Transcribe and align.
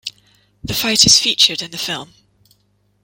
The 0.63 0.73
fight 0.73 1.05
is 1.05 1.19
featured 1.19 1.61
in 1.61 1.69
the 1.69 1.77
film. 1.77 2.15